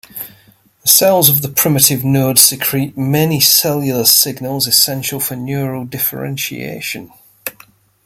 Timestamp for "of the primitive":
1.29-2.03